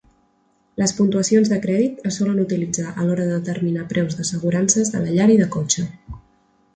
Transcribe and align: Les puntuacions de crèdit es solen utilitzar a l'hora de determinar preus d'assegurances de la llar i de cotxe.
Les 0.83 0.91
puntuacions 0.99 1.51
de 1.51 1.59
crèdit 1.65 1.99
es 2.11 2.15
solen 2.21 2.39
utilitzar 2.43 2.85
a 2.93 3.05
l'hora 3.09 3.27
de 3.27 3.35
determinar 3.43 3.85
preus 3.91 4.17
d'assegurances 4.21 4.91
de 4.95 5.03
la 5.05 5.13
llar 5.19 5.29
i 5.35 5.37
de 5.43 5.49
cotxe. 5.57 5.85